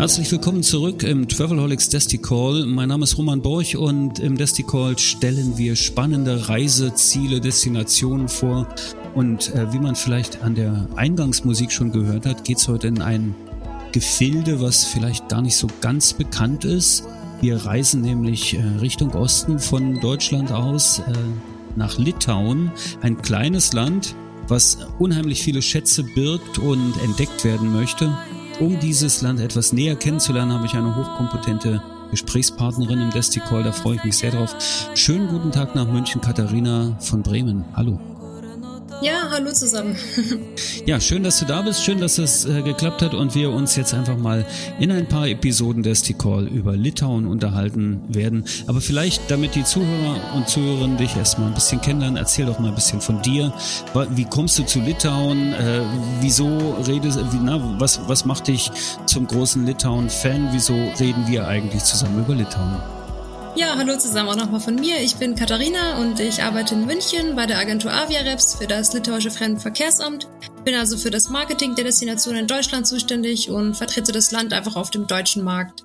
[0.00, 2.64] Herzlich willkommen zurück im Travelholics Desti Call.
[2.64, 8.66] Mein Name ist Roman Borch und im Desti Call stellen wir spannende Reiseziele, Destinationen vor.
[9.14, 13.02] Und äh, wie man vielleicht an der Eingangsmusik schon gehört hat, geht es heute in
[13.02, 13.34] ein
[13.92, 17.04] Gefilde, was vielleicht gar nicht so ganz bekannt ist.
[17.42, 21.12] Wir reisen nämlich äh, Richtung Osten von Deutschland aus äh,
[21.76, 24.16] nach Litauen, ein kleines Land,
[24.48, 28.16] was unheimlich viele Schätze birgt und entdeckt werden möchte.
[28.60, 33.96] Um dieses Land etwas näher kennenzulernen, habe ich eine hochkompetente Gesprächspartnerin im Desticall, da freue
[33.96, 34.54] ich mich sehr drauf.
[34.94, 37.64] Schönen guten Tag nach München, Katharina von Bremen.
[37.74, 37.98] Hallo.
[39.02, 39.96] Ja, hallo zusammen.
[40.84, 41.82] ja, schön, dass du da bist.
[41.82, 44.44] Schön, dass es äh, geklappt hat und wir uns jetzt einfach mal
[44.78, 48.44] in ein paar Episoden des T-Call über Litauen unterhalten werden.
[48.66, 52.68] Aber vielleicht, damit die Zuhörer und Zuhörerinnen dich erstmal ein bisschen kennenlernen, erzähl doch mal
[52.68, 53.54] ein bisschen von dir.
[54.10, 55.54] Wie kommst du zu Litauen?
[55.54, 55.80] Äh,
[56.20, 58.70] wieso redest, wie, na, was, was macht dich
[59.06, 60.50] zum großen Litauen-Fan?
[60.52, 62.99] Wieso reden wir eigentlich zusammen über Litauen?
[63.56, 65.00] Ja, hallo zusammen auch nochmal von mir.
[65.00, 69.30] Ich bin Katharina und ich arbeite in München bei der Agentur Aviareps für das litauische
[69.30, 70.28] Fremdenverkehrsamt.
[70.64, 74.76] Bin also für das Marketing der Destination in Deutschland zuständig und vertrete das Land einfach
[74.76, 75.84] auf dem deutschen Markt.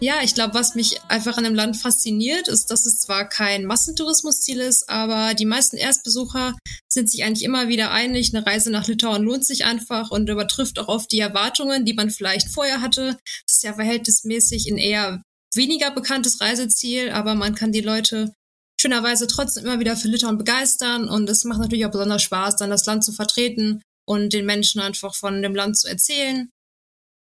[0.00, 3.66] Ja, ich glaube, was mich einfach an dem Land fasziniert, ist, dass es zwar kein
[3.66, 6.56] Massentourismusziel ist, aber die meisten Erstbesucher
[6.88, 10.78] sind sich eigentlich immer wieder einig, eine Reise nach Litauen lohnt sich einfach und übertrifft
[10.80, 13.18] auch oft die Erwartungen, die man vielleicht vorher hatte.
[13.46, 15.22] Das ist ja verhältnismäßig in eher
[15.54, 18.32] weniger bekanntes Reiseziel, aber man kann die Leute
[18.80, 22.70] schönerweise trotzdem immer wieder für Litauen begeistern und es macht natürlich auch besonders Spaß, dann
[22.70, 26.50] das Land zu vertreten und den Menschen einfach von dem Land zu erzählen.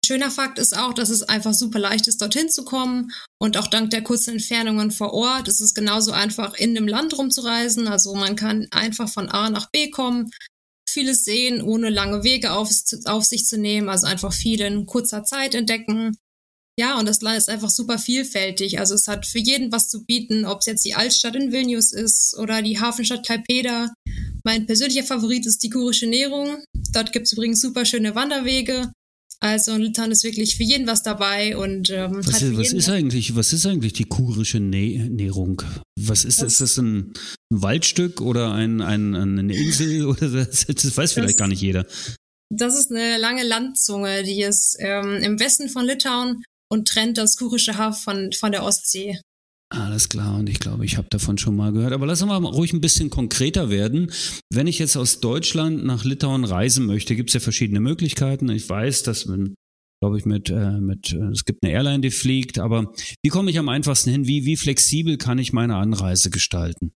[0.05, 3.67] Schöner Fakt ist auch, dass es einfach super leicht ist, dorthin zu kommen und auch
[3.67, 7.87] dank der kurzen Entfernungen vor Ort ist es genauso einfach, in dem Land rumzureisen.
[7.87, 10.31] Also man kann einfach von A nach B kommen,
[10.89, 12.71] vieles sehen, ohne lange Wege auf,
[13.05, 16.17] auf sich zu nehmen, also einfach viel in kurzer Zeit entdecken.
[16.79, 18.79] Ja, und das Land ist einfach super vielfältig.
[18.79, 21.91] Also es hat für jeden was zu bieten, ob es jetzt die Altstadt in Vilnius
[21.91, 23.93] ist oder die Hafenstadt Klaipeda.
[24.45, 26.63] Mein persönlicher Favorit ist die kurische Nährung.
[26.93, 28.93] Dort gibt es übrigens super schöne Wanderwege.
[29.41, 32.89] Also in Litauen ist wirklich für jeden was dabei und ähm, was, ist, was ist
[32.89, 35.61] eigentlich was ist eigentlich die kurische Nä Nährung?
[35.99, 36.53] Was ist das?
[36.53, 37.11] Ist das ein,
[37.51, 41.61] ein Waldstück oder ein, ein, eine Insel oder das, das weiß vielleicht das, gar nicht
[41.61, 41.85] jeder.
[42.49, 47.37] Das ist eine lange Landzunge, die ist ähm, im Westen von Litauen und trennt das
[47.37, 49.19] kurische Haff von, von der Ostsee.
[49.71, 51.93] Alles klar, und ich glaube, ich habe davon schon mal gehört.
[51.93, 54.11] Aber lass uns mal ruhig ein bisschen konkreter werden.
[54.51, 58.49] Wenn ich jetzt aus Deutschland nach Litauen reisen möchte, gibt es ja verschiedene Möglichkeiten.
[58.49, 59.53] Ich weiß, dass man,
[60.01, 62.91] glaube ich, mit, äh, mit, äh, es gibt eine Airline, die fliegt, aber
[63.23, 64.25] wie komme ich am einfachsten hin?
[64.25, 66.91] Wie, wie flexibel kann ich meine Anreise gestalten?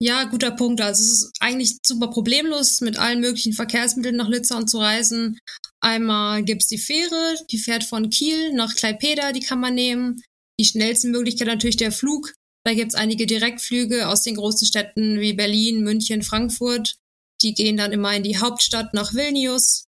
[0.00, 0.80] Ja, guter Punkt.
[0.80, 5.38] Also es ist eigentlich super problemlos, mit allen möglichen Verkehrsmitteln nach Litauen zu reisen.
[5.80, 10.20] Einmal gibt's die Fähre, die fährt von Kiel nach Klaipeda, die kann man nehmen.
[10.58, 12.32] Die schnellste Möglichkeit natürlich der Flug.
[12.66, 16.96] Da gibt's einige Direktflüge aus den großen Städten wie Berlin, München, Frankfurt.
[17.42, 19.84] Die gehen dann immer in die Hauptstadt nach Vilnius.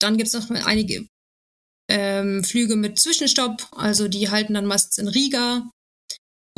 [0.00, 1.06] Dann gibt's noch einige
[1.90, 5.70] ähm, Flüge mit Zwischenstopp, also die halten dann meistens in Riga.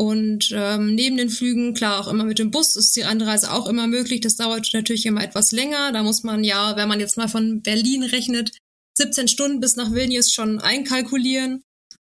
[0.01, 3.69] Und ähm, neben den Flügen, klar, auch immer mit dem Bus ist die Anreise auch
[3.69, 4.23] immer möglich.
[4.23, 5.93] Das dauert natürlich immer etwas länger.
[5.93, 8.57] Da muss man ja, wenn man jetzt mal von Berlin rechnet,
[8.97, 11.61] 17 Stunden bis nach Vilnius schon einkalkulieren.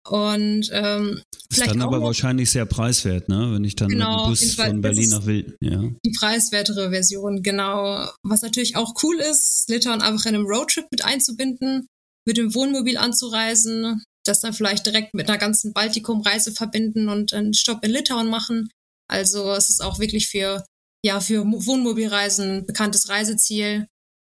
[0.08, 1.20] Und ähm,
[1.50, 3.50] ist dann aber wahrscheinlich sehr preiswert, ne?
[3.54, 5.56] Wenn ich dann genau, mit dem Bus von Berlin nach Vilnius.
[5.60, 5.82] Ja.
[6.06, 8.08] Die preiswertere Version, genau.
[8.22, 11.88] Was natürlich auch cool ist, Litauen einfach in einem Roadtrip mit einzubinden,
[12.24, 17.54] mit dem Wohnmobil anzureisen, das dann vielleicht direkt mit einer ganzen Baltikum-Reise verbinden und einen
[17.54, 18.68] Stopp in Litauen machen.
[19.08, 20.64] Also es ist auch wirklich für,
[21.04, 23.86] ja, für Wohnmobilreisen ein bekanntes Reiseziel.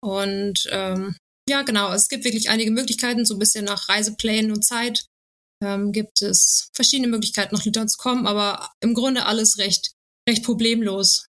[0.02, 1.16] Und ähm,
[1.48, 5.04] ja, genau, es gibt wirklich einige Möglichkeiten, so ein bisschen nach Reiseplänen und Zeit
[5.62, 9.92] ähm, gibt es verschiedene Möglichkeiten, nach Litauen zu kommen, aber im Grunde alles recht,
[10.28, 11.26] recht problemlos.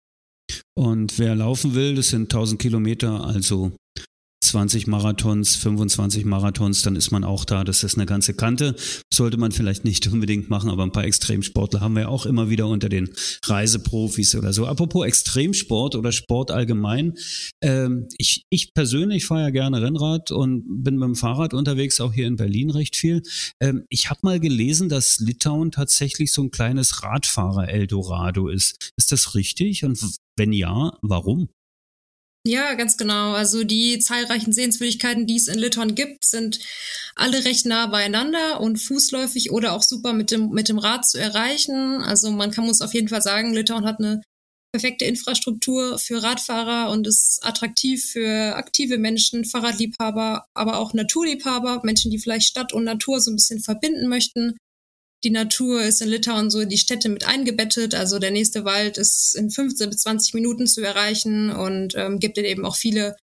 [0.75, 3.73] Und wer laufen will, das sind 1000 Kilometer, also
[4.53, 7.65] 20 Marathons, 25 Marathons, dann ist man auch da.
[7.65, 8.77] Das ist eine ganze Kante.
[9.11, 12.67] Sollte man vielleicht nicht unbedingt machen, aber ein paar Extremsportler haben wir auch immer wieder
[12.67, 13.09] unter den
[13.47, 14.67] Reiseprofis oder so.
[14.67, 17.15] Apropos Extremsport oder Sport allgemein.
[17.63, 22.13] Ähm, ich, ich persönlich fahre ja gerne Rennrad und bin mit dem Fahrrad unterwegs, auch
[22.13, 23.23] hier in Berlin recht viel.
[23.59, 28.93] Ähm, ich habe mal gelesen, dass Litauen tatsächlich so ein kleines Radfahrer-Eldorado ist.
[28.99, 29.83] Ist das richtig?
[29.83, 29.99] Und
[30.37, 31.49] wenn ja, warum?
[32.45, 33.33] Ja, ganz genau.
[33.35, 36.59] Also die zahlreichen Sehenswürdigkeiten, die es in Litauen gibt, sind
[37.15, 41.19] alle recht nah beieinander und fußläufig oder auch super mit dem, mit dem Rad zu
[41.19, 42.03] erreichen.
[42.03, 44.23] Also man kann uns auf jeden Fall sagen, Litauen hat eine
[44.73, 52.11] perfekte Infrastruktur für Radfahrer und ist attraktiv für aktive Menschen, Fahrradliebhaber, aber auch Naturliebhaber, Menschen,
[52.11, 54.57] die vielleicht Stadt und Natur so ein bisschen verbinden möchten.
[55.25, 57.95] Die Natur ist in Litauen so in die Städte mit eingebettet.
[57.95, 62.39] Also der nächste Wald ist in 15 bis 20 Minuten zu erreichen und ähm, gibt
[62.39, 63.17] eben auch viele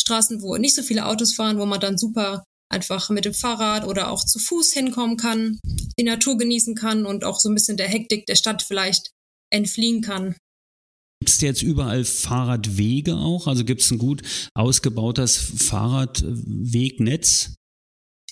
[0.00, 3.86] Straßen, wo nicht so viele Autos fahren, wo man dann super einfach mit dem Fahrrad
[3.86, 5.60] oder auch zu Fuß hinkommen kann,
[5.98, 9.10] die Natur genießen kann und auch so ein bisschen der Hektik der Stadt vielleicht
[9.52, 10.34] entfliehen kann.
[11.20, 13.46] Gibt es jetzt überall Fahrradwege auch?
[13.46, 14.22] Also gibt es ein gut
[14.54, 17.54] ausgebautes Fahrradwegnetz?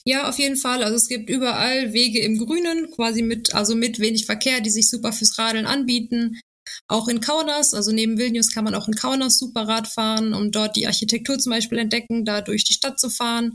[0.05, 0.83] Ja, auf jeden Fall.
[0.83, 4.89] Also es gibt überall Wege im Grünen, quasi mit, also mit wenig Verkehr, die sich
[4.91, 6.41] super fürs Radeln anbieten.
[6.89, 10.51] Auch in Kaunas, also neben Vilnius kann man auch in Kaunas super Rad fahren, um
[10.51, 13.55] dort die Architektur zum Beispiel entdecken, da durch die Stadt zu fahren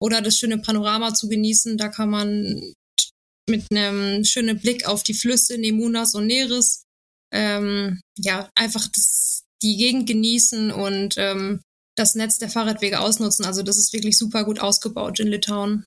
[0.00, 1.76] oder das schöne Panorama zu genießen.
[1.76, 2.74] Da kann man
[3.48, 6.84] mit einem schönen Blick auf die Flüsse Nemunas und Neres
[7.32, 11.60] ähm, ja einfach das, die Gegend genießen und ähm,
[11.98, 13.44] das Netz der Fahrradwege ausnutzen.
[13.44, 15.84] Also das ist wirklich super gut ausgebaut in Litauen.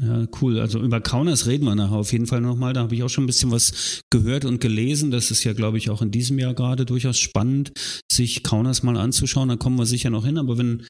[0.00, 0.58] Ja, cool.
[0.58, 2.72] Also über Kaunas reden wir nachher auf jeden Fall nochmal.
[2.72, 5.12] Da habe ich auch schon ein bisschen was gehört und gelesen.
[5.12, 7.72] Das ist ja, glaube ich, auch in diesem Jahr gerade durchaus spannend,
[8.10, 9.48] sich Kaunas mal anzuschauen.
[9.48, 10.36] Da kommen wir sicher noch hin.
[10.36, 10.84] Aber wenn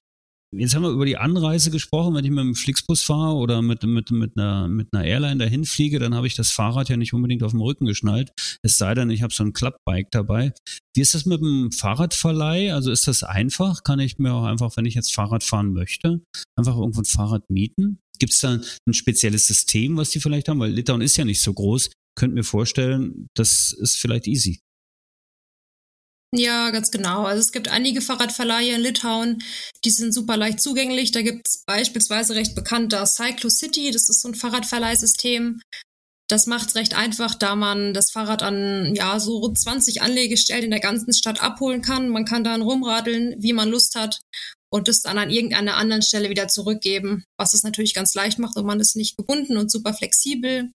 [0.56, 2.15] Jetzt haben wir über die Anreise gesprochen.
[2.15, 5.65] Wenn ich mit dem Flixbus fahre oder mit, mit, mit, einer, mit einer Airline dahin
[5.65, 8.33] fliege, dann habe ich das Fahrrad ja nicht unbedingt auf dem Rücken geschnallt.
[8.62, 10.53] Es sei denn, ich habe so ein Clubbike dabei.
[10.95, 12.73] Wie ist das mit dem Fahrradverleih?
[12.73, 13.83] Also ist das einfach?
[13.83, 16.23] Kann ich mir auch einfach, wenn ich jetzt Fahrrad fahren möchte,
[16.56, 17.99] einfach irgendwo ein Fahrrad mieten?
[18.19, 20.61] Gibt es da ein spezielles System, was die vielleicht haben?
[20.61, 21.91] Weil Litauen ist ja nicht so groß.
[22.17, 24.61] Könnt mir vorstellen, das ist vielleicht easy.
[26.36, 27.25] Ja, ganz genau.
[27.25, 29.44] Also es gibt einige Fahrradverleihe in Litauen,
[29.84, 31.12] die sind super leicht zugänglich.
[31.12, 35.60] Da gibt es beispielsweise recht bekannter Cyclo City, das ist so ein Fahrradverleihsystem.
[36.28, 40.64] Das macht es recht einfach, da man das Fahrrad an ja so rund 20 Anlegestellen
[40.64, 42.08] in der ganzen Stadt abholen kann.
[42.08, 44.19] Man kann dann rumradeln, wie man Lust hat
[44.70, 48.56] und es dann an irgendeiner anderen Stelle wieder zurückgeben, was es natürlich ganz leicht macht
[48.56, 50.72] und man ist nicht gebunden und super flexibel.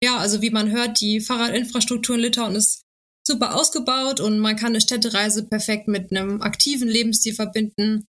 [0.00, 2.81] Ja, also wie man hört, die Fahrradinfrastruktur in Litauen ist
[3.26, 8.06] super ausgebaut und man kann eine Städtereise perfekt mit einem aktiven Lebensstil verbinden.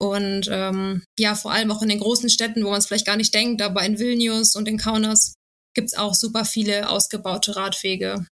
[0.00, 3.16] Und ähm, ja, vor allem auch in den großen Städten, wo man es vielleicht gar
[3.16, 5.34] nicht denkt, aber in Vilnius und in Kaunas
[5.74, 8.26] gibt es auch super viele ausgebaute Radwege.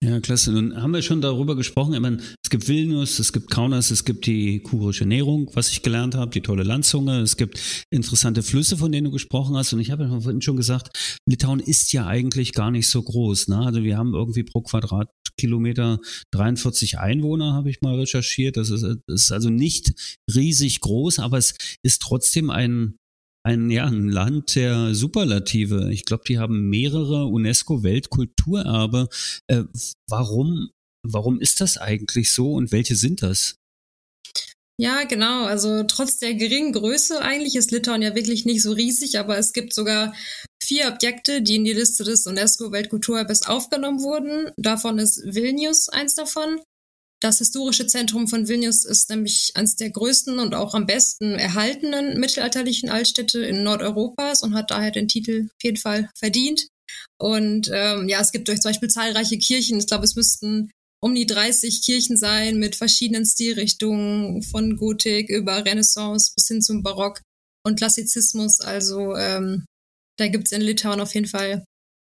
[0.00, 0.52] Ja, klasse.
[0.52, 1.92] Nun haben wir schon darüber gesprochen.
[1.92, 5.82] Ich meine, es gibt Vilnius, es gibt Kaunas, es gibt die kurische Ernährung, was ich
[5.82, 7.20] gelernt habe, die tolle Landzunge.
[7.20, 7.60] Es gibt
[7.90, 9.72] interessante Flüsse, von denen du gesprochen hast.
[9.72, 13.48] Und ich habe ja vorhin schon gesagt, Litauen ist ja eigentlich gar nicht so groß.
[13.48, 13.58] Ne?
[13.58, 15.98] Also wir haben irgendwie pro Quadratkilometer
[16.30, 18.56] 43 Einwohner, habe ich mal recherchiert.
[18.56, 19.94] Das ist, das ist also nicht
[20.32, 22.94] riesig groß, aber es ist trotzdem ein
[23.44, 25.90] ein, ja, ein Land der Superlative.
[25.92, 29.08] Ich glaube, die haben mehrere UNESCO-Weltkulturerbe.
[29.46, 29.64] Äh,
[30.08, 30.70] warum,
[31.02, 33.56] warum ist das eigentlich so und welche sind das?
[34.80, 35.44] Ja, genau.
[35.44, 39.52] Also trotz der geringen Größe eigentlich ist Litauen ja wirklich nicht so riesig, aber es
[39.52, 40.14] gibt sogar
[40.62, 44.52] vier Objekte, die in die Liste des UNESCO-Weltkulturerbes aufgenommen wurden.
[44.56, 46.60] Davon ist Vilnius eins davon.
[47.20, 52.20] Das historische Zentrum von Vilnius ist nämlich eines der größten und auch am besten erhaltenen
[52.20, 56.68] mittelalterlichen Altstädte in Nordeuropas und hat daher den Titel auf jeden Fall verdient.
[57.20, 59.78] Und ähm, ja, es gibt durch zum Beispiel zahlreiche Kirchen.
[59.78, 60.70] Ich glaube, es müssten
[61.00, 66.82] um die 30 Kirchen sein mit verschiedenen Stilrichtungen von Gotik über Renaissance bis hin zum
[66.82, 67.20] Barock
[67.64, 68.60] und Klassizismus.
[68.60, 69.64] Also ähm,
[70.18, 71.64] da gibt's in Litauen auf jeden Fall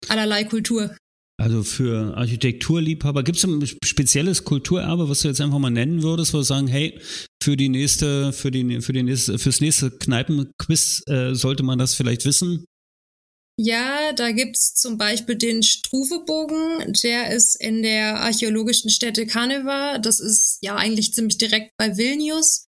[0.08, 0.96] allerlei Kultur.
[1.38, 6.34] Also für Architekturliebhaber, gibt es ein spezielles Kulturerbe, was du jetzt einfach mal nennen würdest,
[6.34, 7.00] wo du sagen, hey,
[7.44, 11.94] für die nächste, für die, für die nächste, fürs nächste Kneipenquiz äh, sollte man das
[11.94, 12.66] vielleicht wissen?
[13.58, 19.98] Ja, da gibt's zum Beispiel den Struvebogen, der ist in der archäologischen Stätte Kaneva.
[19.98, 22.66] Das ist ja eigentlich ziemlich direkt bei Vilnius.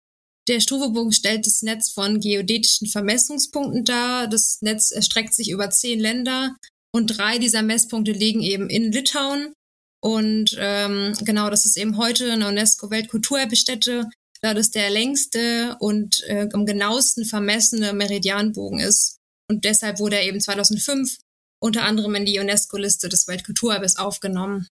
[0.49, 4.27] Der Struvebogen stellt das Netz von geodätischen Vermessungspunkten dar.
[4.27, 6.57] Das Netz erstreckt sich über zehn Länder
[6.93, 9.55] und drei dieser Messpunkte liegen eben in Litauen.
[10.01, 14.09] Und ähm, genau, das ist eben heute eine UNESCO-Weltkulturerbestätte.
[14.41, 19.19] da das der längste und äh, am genauesten vermessene Meridianbogen ist.
[19.49, 21.19] Und deshalb wurde er eben 2005
[21.61, 24.67] unter anderem in die UNESCO-Liste des Weltkulturerbes aufgenommen.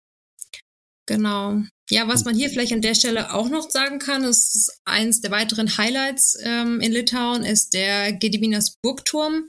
[1.06, 1.62] Genau.
[1.90, 5.30] Ja, was man hier vielleicht an der Stelle auch noch sagen kann, ist eins der
[5.30, 9.48] weiteren Highlights ähm, in Litauen ist der Gediminas Burgturm.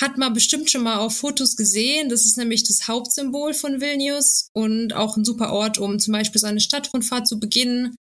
[0.00, 2.08] Hat man bestimmt schon mal auf Fotos gesehen.
[2.08, 6.40] Das ist nämlich das Hauptsymbol von Vilnius und auch ein super Ort, um zum Beispiel
[6.40, 7.94] seine Stadtrundfahrt zu beginnen.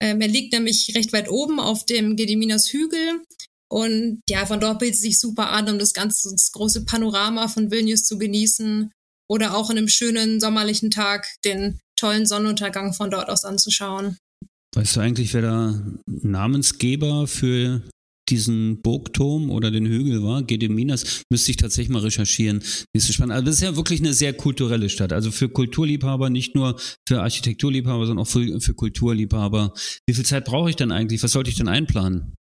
[0.00, 3.22] Ähm, er liegt nämlich recht weit oben auf dem Gediminas Hügel.
[3.70, 7.48] Und ja, von dort bietet es sich super an, um das ganze das große Panorama
[7.48, 8.90] von Vilnius zu genießen.
[9.28, 14.18] Oder auch an einem schönen sommerlichen Tag den tollen Sonnenuntergang von dort aus anzuschauen.
[14.74, 17.82] Weißt du eigentlich, wer da Namensgeber für
[18.28, 22.62] diesen Burgturm oder den Hügel war, Gediminas, müsste ich tatsächlich mal recherchieren.
[22.94, 23.34] Nächste spannend.
[23.34, 25.12] Also das ist ja wirklich eine sehr kulturelle Stadt.
[25.12, 26.78] Also für Kulturliebhaber, nicht nur
[27.08, 29.72] für Architekturliebhaber, sondern auch für, für Kulturliebhaber.
[30.06, 31.22] Wie viel Zeit brauche ich denn eigentlich?
[31.22, 32.34] Was sollte ich denn einplanen?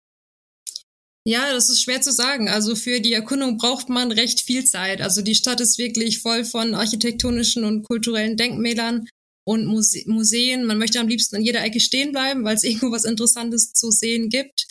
[1.26, 2.48] Ja, das ist schwer zu sagen.
[2.48, 5.02] Also für die Erkundung braucht man recht viel Zeit.
[5.02, 9.06] Also die Stadt ist wirklich voll von architektonischen und kulturellen Denkmälern
[9.46, 10.64] und Muse Museen.
[10.64, 13.90] Man möchte am liebsten an jeder Ecke stehen bleiben, weil es irgendwo was Interessantes zu
[13.90, 14.66] sehen gibt.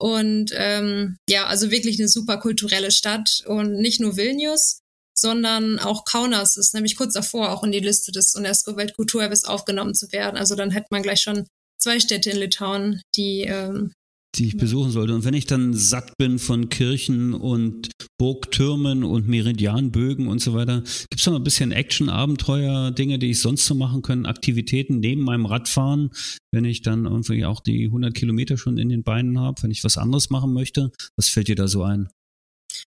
[0.00, 4.80] Und ähm, ja, also wirklich eine super kulturelle Stadt und nicht nur Vilnius,
[5.14, 10.10] sondern auch Kaunas ist nämlich kurz davor auch in die Liste des UNESCO-Weltkulturerbes aufgenommen zu
[10.10, 10.38] werden.
[10.38, 11.46] Also dann hätte man gleich schon
[11.78, 13.92] zwei Städte in Litauen, die ähm,
[14.36, 15.14] die ich besuchen sollte.
[15.14, 20.82] Und wenn ich dann satt bin von Kirchen und Burgtürmen und Meridianbögen und so weiter,
[20.82, 25.00] gibt es noch ein bisschen Action, Abenteuer, Dinge, die ich sonst so machen kann, Aktivitäten
[25.00, 26.10] neben meinem Radfahren,
[26.52, 29.84] wenn ich dann irgendwie auch die 100 Kilometer schon in den Beinen habe, wenn ich
[29.84, 30.92] was anderes machen möchte.
[31.16, 32.08] Was fällt dir da so ein?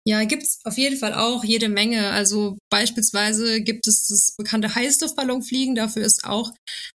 [0.08, 2.12] Ja, gibt's auf jeden Fall auch jede Menge.
[2.12, 5.74] Also beispielsweise gibt es das bekannte Heißluftballonfliegen.
[5.74, 6.52] Dafür ist auch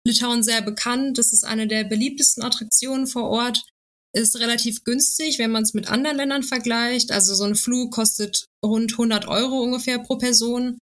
[0.06, 1.18] Litauen sehr bekannt.
[1.18, 3.64] Das ist eine der beliebtesten Attraktionen vor Ort
[4.12, 7.12] ist relativ günstig, wenn man es mit anderen Ländern vergleicht.
[7.12, 10.78] Also so ein Flug kostet rund 100 Euro ungefähr pro Person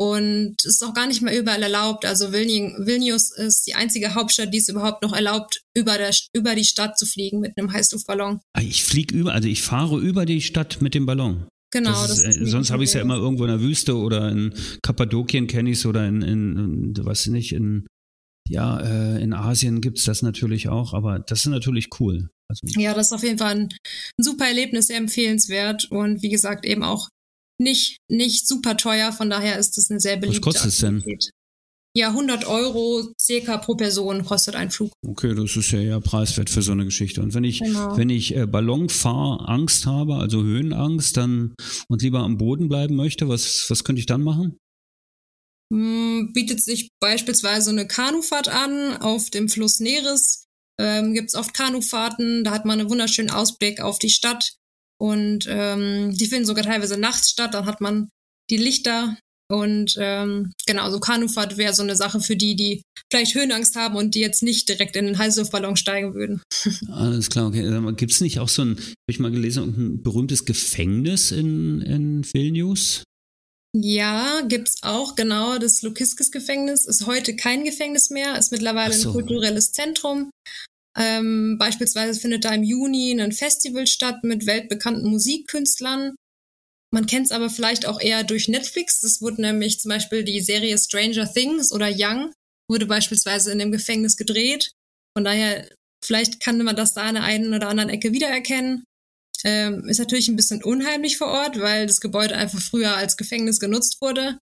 [0.00, 2.04] und ist auch gar nicht mehr überall erlaubt.
[2.04, 6.64] Also Vilnius ist die einzige Hauptstadt, die es überhaupt noch erlaubt, über, der, über die
[6.64, 8.40] Stadt zu fliegen mit einem Heißluftballon.
[8.52, 11.48] Ah, ich fliege über, also ich fahre über die Stadt mit dem Ballon.
[11.70, 11.90] Genau.
[11.90, 13.96] Das ist, das ist äh, sonst habe ich es ja immer irgendwo in der Wüste
[13.96, 17.86] oder in Kappadokien kenne ich es oder in, in, in, was nicht, in
[18.48, 22.30] ja, äh, in Asien gibt's das natürlich auch, aber das ist natürlich cool.
[22.48, 23.68] Also, ja, das ist auf jeden Fall ein,
[24.18, 27.08] ein super Erlebnis, sehr empfehlenswert und wie gesagt eben auch
[27.60, 31.02] nicht, nicht super teuer, von daher ist das eine sehr beliebte Was kostet es denn?
[31.96, 34.92] Ja, 100 Euro circa pro Person kostet ein Flug.
[35.04, 37.20] Okay, das ist ja ja preiswert für so eine Geschichte.
[37.20, 37.96] Und wenn ich, genau.
[37.96, 41.54] wenn ich äh, Ballonfahrangst habe, also Höhenangst, dann
[41.88, 44.58] und lieber am Boden bleiben möchte, was, was könnte ich dann machen?
[45.72, 50.44] Hm, bietet sich beispielsweise eine Kanufahrt an auf dem Fluss Neres.
[50.80, 54.54] Ähm, Gibt es oft Kanufahrten, da hat man einen wunderschönen Ausblick auf die Stadt
[55.00, 57.54] und ähm, die finden sogar teilweise nachts statt.
[57.54, 58.08] Dann hat man
[58.48, 59.16] die Lichter
[59.50, 63.96] und ähm, genau, so Kanufahrt wäre so eine Sache für die, die vielleicht Höhenangst haben
[63.96, 66.42] und die jetzt nicht direkt in den Heißluftballon steigen würden.
[66.88, 67.62] Alles klar, okay.
[67.94, 72.24] Gibt es nicht auch so ein, habe ich mal gelesen, ein berühmtes Gefängnis in, in
[72.24, 73.04] Vilnius?
[73.74, 75.58] Ja, gibt's auch, genau.
[75.58, 79.10] Das Lukiskis-Gefängnis ist heute kein Gefängnis mehr, ist mittlerweile so.
[79.10, 80.30] ein kulturelles Zentrum.
[80.96, 86.14] Ähm, beispielsweise findet da im Juni ein Festival statt mit weltbekannten Musikkünstlern.
[86.92, 89.00] Man kennt es aber vielleicht auch eher durch Netflix.
[89.00, 92.32] Das wurde nämlich zum Beispiel die Serie Stranger Things oder Young
[92.70, 94.72] wurde beispielsweise in dem Gefängnis gedreht.
[95.16, 95.68] Von daher,
[96.04, 98.84] vielleicht kann man das da an der einen oder anderen Ecke wiedererkennen.
[99.44, 103.60] Ähm, ist natürlich ein bisschen unheimlich vor Ort, weil das Gebäude einfach früher als Gefängnis
[103.60, 104.38] genutzt wurde.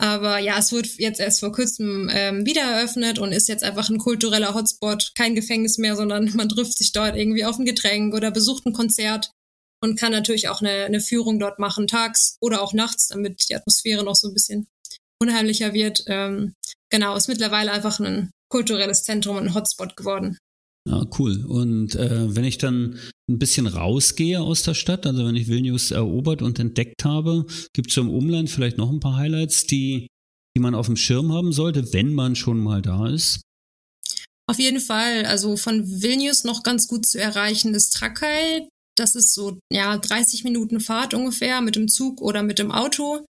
[0.00, 3.90] Aber ja, es wurde jetzt erst vor kurzem ähm, wieder eröffnet und ist jetzt einfach
[3.90, 8.14] ein kultureller Hotspot, kein Gefängnis mehr, sondern man trifft sich dort irgendwie auf ein Getränk
[8.14, 9.32] oder besucht ein Konzert
[9.82, 13.56] und kann natürlich auch eine, eine Führung dort machen, tags oder auch nachts, damit die
[13.56, 14.68] Atmosphäre noch so ein bisschen
[15.20, 16.04] unheimlicher wird.
[16.06, 16.54] Ähm,
[16.90, 20.38] genau, ist mittlerweile einfach ein kulturelles Zentrum und ein Hotspot geworden.
[20.88, 21.44] Ja, cool.
[21.44, 25.90] Und äh, wenn ich dann ein bisschen rausgehe aus der Stadt, also wenn ich Vilnius
[25.90, 30.06] erobert und entdeckt habe, gibt es im Umland vielleicht noch ein paar Highlights, die,
[30.56, 33.42] die man auf dem Schirm haben sollte, wenn man schon mal da ist?
[34.48, 35.26] Auf jeden Fall.
[35.26, 38.66] Also von Vilnius noch ganz gut zu erreichen ist Trakai.
[38.96, 43.26] Das ist so ja 30 Minuten Fahrt ungefähr mit dem Zug oder mit dem Auto.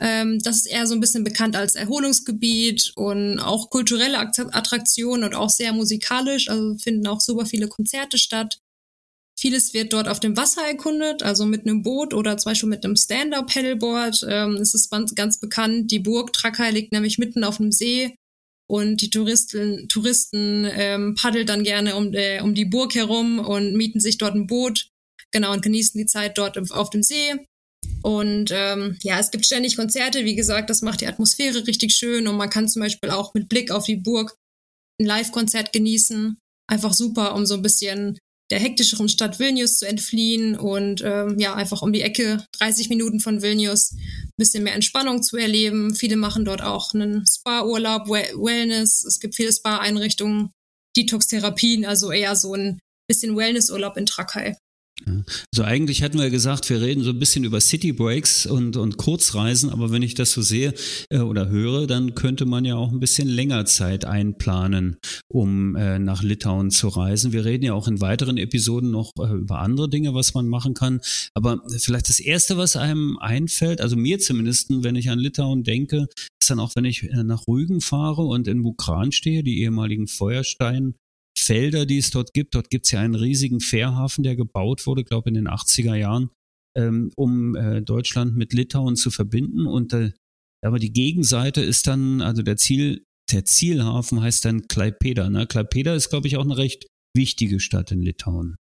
[0.00, 5.34] Ähm, das ist eher so ein bisschen bekannt als Erholungsgebiet und auch kulturelle Attraktionen und
[5.34, 6.48] auch sehr musikalisch.
[6.48, 8.60] Also finden auch super viele Konzerte statt.
[9.38, 12.84] Vieles wird dort auf dem Wasser erkundet, also mit einem Boot oder zum Beispiel mit
[12.84, 14.26] einem Stand-Up-Paddleboard.
[14.28, 15.90] Ähm, es ist ganz, bekannt.
[15.92, 18.16] Die Burg Trakai liegt nämlich mitten auf einem See
[18.68, 23.74] und die Touristen, Touristen ähm, paddeln dann gerne um, äh, um die Burg herum und
[23.74, 24.88] mieten sich dort ein Boot,
[25.30, 27.46] genau, und genießen die Zeit dort auf dem See.
[28.02, 32.28] Und ähm, ja, es gibt ständig Konzerte, wie gesagt, das macht die Atmosphäre richtig schön
[32.28, 34.34] und man kann zum Beispiel auch mit Blick auf die Burg
[35.00, 36.38] ein Live-Konzert genießen.
[36.70, 38.18] Einfach super, um so ein bisschen
[38.50, 43.20] der hektischeren Stadt Vilnius zu entfliehen und ähm, ja, einfach um die Ecke, 30 Minuten
[43.20, 45.94] von Vilnius, ein bisschen mehr Entspannung zu erleben.
[45.94, 49.04] Viele machen dort auch einen Spa-Urlaub, Wellness.
[49.04, 50.50] Es gibt viele Spa-Einrichtungen,
[50.96, 54.56] Detox-Therapien, also eher so ein bisschen Wellness-Urlaub in Trakai.
[55.06, 58.96] Also eigentlich hatten wir gesagt, wir reden so ein bisschen über City Breaks und, und
[58.96, 60.74] Kurzreisen, aber wenn ich das so sehe
[61.10, 64.96] äh, oder höre, dann könnte man ja auch ein bisschen länger Zeit einplanen,
[65.28, 67.32] um äh, nach Litauen zu reisen.
[67.32, 70.74] Wir reden ja auch in weiteren Episoden noch äh, über andere Dinge, was man machen
[70.74, 71.00] kann.
[71.34, 76.06] Aber vielleicht das Erste, was einem einfällt, also mir zumindest, wenn ich an Litauen denke,
[76.40, 80.08] ist dann auch, wenn ich äh, nach Rügen fahre und in Bukran stehe, die ehemaligen
[80.08, 80.94] Feuerstein
[81.38, 82.54] Felder, die es dort gibt.
[82.54, 85.94] Dort gibt es ja einen riesigen Fährhafen, der gebaut wurde, glaube ich, in den 80er
[85.94, 86.30] Jahren,
[86.76, 89.66] ähm, um äh, Deutschland mit Litauen zu verbinden.
[89.66, 90.12] Und äh,
[90.64, 95.30] aber die Gegenseite ist dann, also der Ziel, der Zielhafen heißt dann Klaipeda.
[95.30, 95.46] Ne?
[95.46, 98.56] Klaipeda ist, glaube ich, auch eine recht wichtige Stadt in Litauen.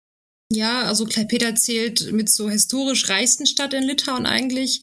[0.51, 4.81] Ja, also Klaipeda zählt mit zur historisch reichsten Stadt in Litauen eigentlich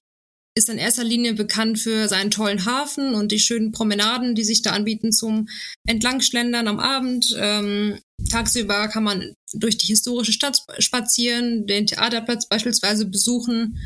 [0.55, 4.63] ist in erster Linie bekannt für seinen tollen Hafen und die schönen Promenaden, die sich
[4.63, 5.49] da anbieten zum
[5.87, 7.35] Entlangschlendern am Abend.
[7.39, 7.99] Ähm,
[8.31, 13.79] tagsüber kann man durch die historische Stadt spazieren, den Theaterplatz beispielsweise besuchen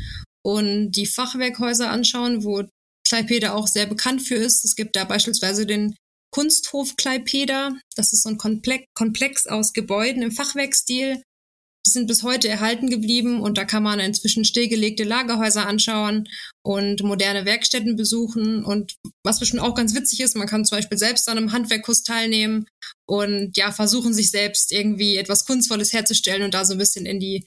[0.43, 2.63] und die Fachwerkhäuser anschauen, wo
[3.07, 4.65] Klaipeda auch sehr bekannt für ist.
[4.65, 5.95] Es gibt da beispielsweise den
[6.31, 7.77] Kunsthof Klaipeda.
[7.95, 11.21] Das ist so ein Komplex aus Gebäuden im Fachwerkstil
[11.87, 16.27] die sind bis heute erhalten geblieben und da kann man inzwischen stillgelegte Lagerhäuser anschauen
[16.63, 18.65] und moderne Werkstätten besuchen.
[18.65, 22.03] Und was bestimmt auch ganz witzig ist, man kann zum Beispiel selbst an einem Handwerkkurs
[22.03, 22.67] teilnehmen
[23.07, 27.19] und ja, versuchen sich selbst irgendwie etwas Kunstvolles herzustellen und da so ein bisschen in
[27.19, 27.45] die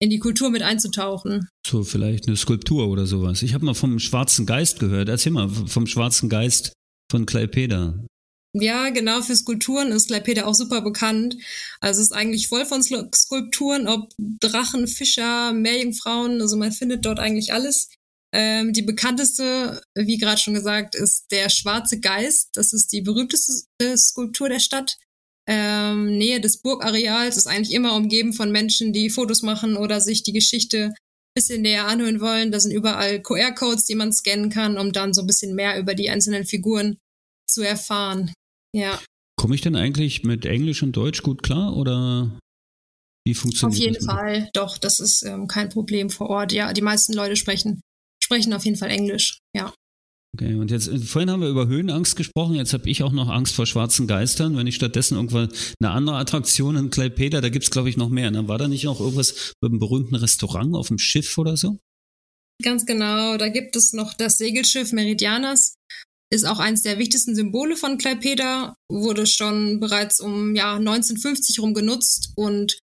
[0.00, 1.48] in die Kultur mit einzutauchen.
[1.64, 3.42] So vielleicht eine Skulptur oder sowas.
[3.42, 5.08] Ich habe mal vom Schwarzen Geist gehört.
[5.08, 6.72] Erzähl mal vom Schwarzen Geist
[7.08, 8.04] von Klaipeda.
[8.54, 11.36] Ja, genau, für Skulpturen ist Klaipeda auch super bekannt.
[11.80, 17.18] Also es ist eigentlich voll von Skulpturen, ob Drachen, Fischer, Meerjungfrauen, also man findet dort
[17.18, 17.88] eigentlich alles.
[18.34, 22.50] Ähm, die bekannteste, wie gerade schon gesagt, ist der Schwarze Geist.
[22.54, 24.98] Das ist die berühmteste Skulptur der Stadt.
[25.46, 30.22] Ähm, Nähe des Burgareals ist eigentlich immer umgeben von Menschen, die Fotos machen oder sich
[30.22, 30.94] die Geschichte ein
[31.34, 32.52] bisschen näher anhören wollen.
[32.52, 35.94] Da sind überall QR-Codes, die man scannen kann, um dann so ein bisschen mehr über
[35.94, 36.98] die einzelnen Figuren
[37.48, 38.32] zu erfahren.
[38.74, 39.00] Ja.
[39.36, 42.38] Komme ich denn eigentlich mit Englisch und Deutsch gut klar oder
[43.26, 43.78] wie funktioniert das?
[43.78, 46.52] Auf jeden das Fall, doch, das ist ähm, kein Problem vor Ort.
[46.52, 47.80] Ja, die meisten Leute sprechen,
[48.22, 49.72] sprechen auf jeden Fall Englisch, ja.
[50.34, 53.28] Okay, und jetzt, äh, vorhin haben wir über Höhenangst gesprochen, jetzt habe ich auch noch
[53.28, 54.56] Angst vor schwarzen Geistern.
[54.56, 58.08] Wenn ich stattdessen irgendwann eine andere Attraktion in Klaipeda, da gibt es glaube ich noch
[58.08, 58.30] mehr.
[58.30, 58.48] Ne?
[58.48, 61.78] War da nicht noch irgendwas mit einem berühmten Restaurant auf dem Schiff oder so?
[62.62, 65.74] Ganz genau, da gibt es noch das Segelschiff Meridianas
[66.32, 71.74] ist auch eines der wichtigsten Symbole von Klaipeda, wurde schon bereits um ja, 1950 rum
[71.74, 72.78] genutzt und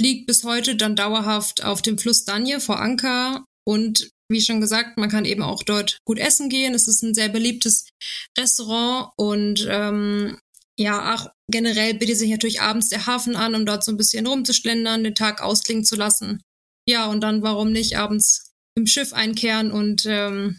[0.00, 3.44] liegt bis heute dann dauerhaft auf dem Fluss Danje vor Anker.
[3.66, 6.72] Und wie schon gesagt, man kann eben auch dort gut essen gehen.
[6.72, 7.88] Es ist ein sehr beliebtes
[8.38, 10.38] Restaurant und ähm,
[10.78, 14.24] ja, auch generell bietet sich natürlich abends der Hafen an, um dort so ein bisschen
[14.24, 16.40] rumzuschlendern, den Tag ausklingen zu lassen.
[16.88, 20.56] Ja, und dann warum nicht abends im Schiff einkehren und ähm,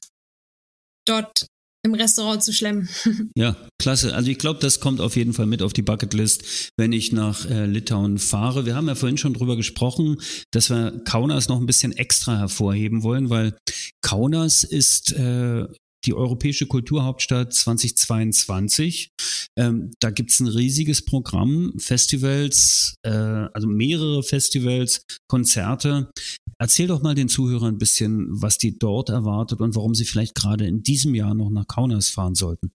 [1.07, 1.47] dort
[1.83, 2.89] im Restaurant zu schlemmen.
[3.35, 4.15] Ja, klasse.
[4.15, 7.49] Also ich glaube, das kommt auf jeden Fall mit auf die Bucketlist, wenn ich nach
[7.49, 8.65] äh, Litauen fahre.
[8.65, 10.17] Wir haben ja vorhin schon drüber gesprochen,
[10.51, 13.55] dass wir Kaunas noch ein bisschen extra hervorheben wollen, weil
[14.01, 15.65] Kaunas ist äh,
[16.05, 19.11] die Europäische Kulturhauptstadt 2022.
[19.57, 26.11] Ähm, da gibt's ein riesiges Programm, Festivals, äh, also mehrere Festivals, Konzerte.
[26.57, 30.35] Erzähl doch mal den Zuhörern ein bisschen, was die dort erwartet und warum sie vielleicht
[30.35, 32.71] gerade in diesem Jahr noch nach Kaunas fahren sollten.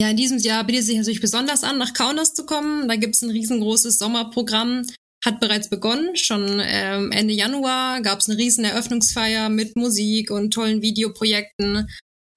[0.00, 2.88] Ja, in diesem Jahr bietet es sich natürlich besonders an, nach Kaunas zu kommen.
[2.88, 4.86] Da gibt's ein riesengroßes Sommerprogramm,
[5.24, 6.14] hat bereits begonnen.
[6.16, 11.88] Schon ähm, Ende Januar gab es eine riesen Eröffnungsfeier mit Musik und tollen Videoprojekten.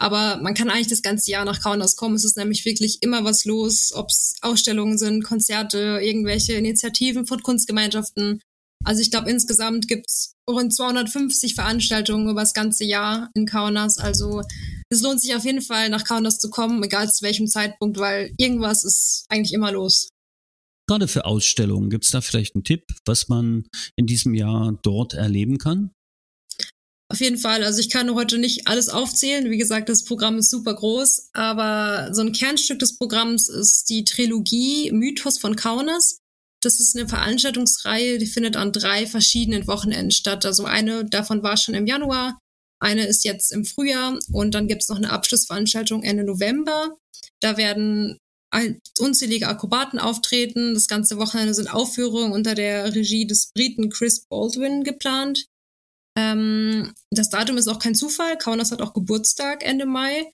[0.01, 2.15] Aber man kann eigentlich das ganze Jahr nach Kaunas kommen.
[2.15, 7.43] Es ist nämlich wirklich immer was los, ob es Ausstellungen sind, Konzerte, irgendwelche Initiativen von
[7.43, 8.41] Kunstgemeinschaften.
[8.83, 13.99] Also ich glaube, insgesamt gibt's rund 250 Veranstaltungen über das ganze Jahr in Kaunas.
[13.99, 14.41] Also
[14.89, 18.33] es lohnt sich auf jeden Fall, nach Kaunas zu kommen, egal zu welchem Zeitpunkt, weil
[18.37, 20.09] irgendwas ist eigentlich immer los.
[20.89, 25.13] Gerade für Ausstellungen, gibt es da vielleicht einen Tipp, was man in diesem Jahr dort
[25.13, 25.91] erleben kann?
[27.11, 27.61] Auf jeden Fall.
[27.65, 29.51] Also ich kann heute nicht alles aufzählen.
[29.51, 31.31] Wie gesagt, das Programm ist super groß.
[31.33, 36.19] Aber so ein Kernstück des Programms ist die Trilogie Mythos von Kaunas.
[36.61, 40.45] Das ist eine Veranstaltungsreihe, die findet an drei verschiedenen Wochenenden statt.
[40.45, 42.37] Also eine davon war schon im Januar,
[42.79, 46.95] eine ist jetzt im Frühjahr und dann gibt es noch eine Abschlussveranstaltung Ende November.
[47.41, 48.19] Da werden
[48.99, 50.75] unzählige Akrobaten auftreten.
[50.75, 55.45] Das ganze Wochenende sind Aufführungen unter der Regie des Briten Chris Baldwin geplant.
[56.17, 58.37] Ähm, das Datum ist auch kein Zufall.
[58.37, 60.31] Kaunas hat auch Geburtstag Ende Mai.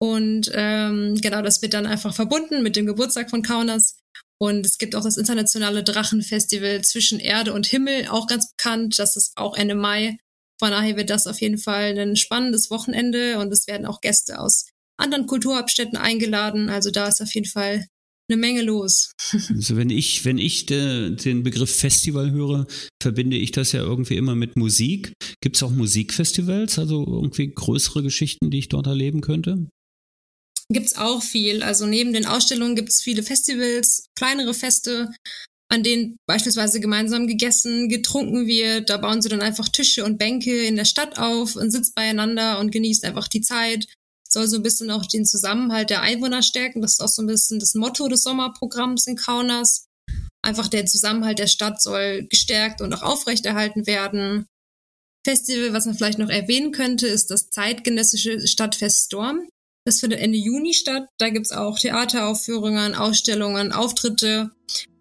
[0.00, 3.96] Und ähm, genau, das wird dann einfach verbunden mit dem Geburtstag von Kaunas.
[4.38, 8.98] Und es gibt auch das internationale Drachenfestival zwischen Erde und Himmel, auch ganz bekannt.
[8.98, 10.18] Das ist auch Ende Mai.
[10.58, 14.38] Von daher wird das auf jeden Fall ein spannendes Wochenende und es werden auch Gäste
[14.40, 16.68] aus anderen Kulturhauptstädten eingeladen.
[16.68, 17.86] Also da ist auf jeden Fall
[18.28, 19.12] eine Menge los.
[19.50, 22.66] Also wenn ich, wenn ich de, den Begriff Festival höre,
[23.02, 25.12] verbinde ich das ja irgendwie immer mit Musik.
[25.40, 29.68] Gibt es auch Musikfestivals, also irgendwie größere Geschichten, die ich dort erleben könnte?
[30.70, 31.62] Gibt's auch viel.
[31.62, 35.10] Also neben den Ausstellungen gibt's viele Festivals, kleinere Feste,
[35.70, 38.88] an denen beispielsweise gemeinsam gegessen, getrunken wird.
[38.88, 42.58] Da bauen sie dann einfach Tische und Bänke in der Stadt auf und sitzt beieinander
[42.58, 43.86] und genießt einfach die Zeit
[44.34, 46.82] soll so ein bisschen auch den Zusammenhalt der Einwohner stärken.
[46.82, 49.86] Das ist auch so ein bisschen das Motto des Sommerprogramms in Kaunas.
[50.42, 54.44] Einfach der Zusammenhalt der Stadt soll gestärkt und auch aufrechterhalten werden.
[55.24, 59.48] Festival, was man vielleicht noch erwähnen könnte, ist das zeitgenössische Stadtfest Storm.
[59.86, 61.08] Das findet Ende Juni statt.
[61.18, 64.50] Da gibt's auch Theateraufführungen, Ausstellungen, Auftritte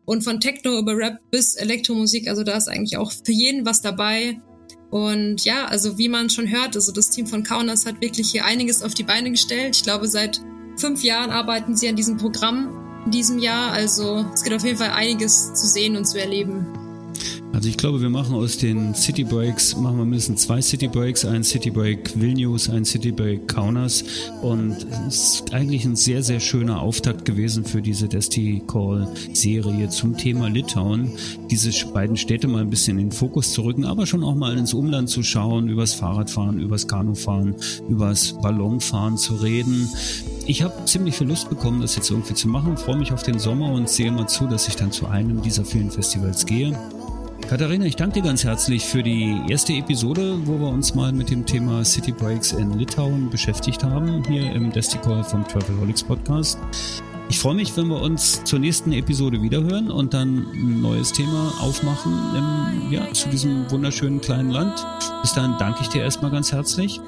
[0.06, 2.30] und von Techno über Rap bis Elektromusik.
[2.30, 4.40] Also da ist eigentlich auch für jeden was dabei.
[4.94, 8.46] Und ja, also wie man schon hört, also das Team von Kaunas hat wirklich hier
[8.46, 9.76] einiges auf die Beine gestellt.
[9.76, 10.40] Ich glaube, seit
[10.78, 13.72] fünf Jahren arbeiten sie an diesem Programm in diesem Jahr.
[13.72, 16.68] Also es gibt auf jeden Fall einiges zu sehen und zu erleben.
[17.54, 21.24] Also ich glaube, wir machen aus den City Breaks, machen wir mindestens zwei City Breaks,
[21.24, 24.04] ein City Break Vilnius, ein City Break Kaunas
[24.42, 24.76] und
[25.08, 30.18] es ist eigentlich ein sehr, sehr schöner Auftakt gewesen für diese Desti Call Serie zum
[30.18, 31.12] Thema Litauen,
[31.52, 34.58] diese beiden Städte mal ein bisschen in den Fokus zu rücken, aber schon auch mal
[34.58, 37.56] ins Umland zu schauen, übers Fahrradfahren, übers Kanufahren,
[37.88, 39.88] übers Ballonfahren zu reden.
[40.48, 43.38] Ich habe ziemlich viel Lust bekommen, das jetzt irgendwie zu machen, freue mich auf den
[43.38, 46.76] Sommer und sehe mal zu, dass ich dann zu einem dieser vielen Festivals gehe.
[47.54, 51.30] Katharina, ich danke dir ganz herzlich für die erste Episode, wo wir uns mal mit
[51.30, 56.58] dem Thema City Breaks in Litauen beschäftigt haben, hier im Desticall vom Travelholics Podcast.
[57.30, 61.54] Ich freue mich, wenn wir uns zur nächsten Episode wiederhören und dann ein neues Thema
[61.62, 64.84] aufmachen im, ja, zu diesem wunderschönen kleinen Land.
[65.22, 67.00] Bis dahin danke ich dir erstmal ganz herzlich.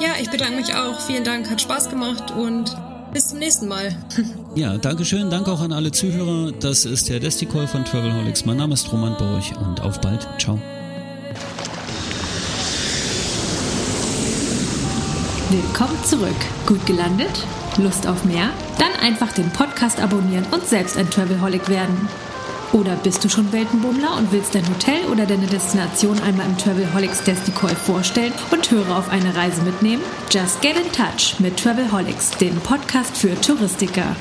[0.00, 0.98] Ja, ich bedanke mich auch.
[1.00, 2.74] Vielen Dank, hat Spaß gemacht und
[3.16, 3.96] bis zum nächsten Mal.
[4.56, 5.28] Ja, Dankeschön.
[5.28, 6.50] Danke auch an alle Zuhörer.
[6.50, 8.46] Das ist der Desticall von Travelholics.
[8.46, 10.26] Mein Name ist Roman Borch und auf bald.
[10.38, 10.58] Ciao.
[15.50, 16.36] Willkommen zurück.
[16.66, 17.46] Gut gelandet?
[17.76, 18.48] Lust auf mehr?
[18.78, 22.08] Dann einfach den Podcast abonnieren und selbst ein Travelholic werden.
[22.72, 27.22] Oder bist du schon Weltenbummler und willst dein Hotel oder deine Destination einmal im Travelholics
[27.22, 30.02] Desticoy vorstellen und Hörer auf eine Reise mitnehmen?
[30.30, 34.16] Just get in touch mit Travelholics, dem Podcast für Touristiker.